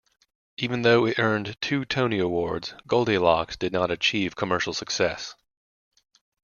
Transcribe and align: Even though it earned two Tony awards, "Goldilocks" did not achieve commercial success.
Even 0.57 0.81
though 0.81 1.05
it 1.05 1.19
earned 1.19 1.61
two 1.61 1.85
Tony 1.85 2.17
awards, 2.17 2.73
"Goldilocks" 2.87 3.55
did 3.55 3.71
not 3.71 3.91
achieve 3.91 4.35
commercial 4.35 4.73
success. 4.73 5.35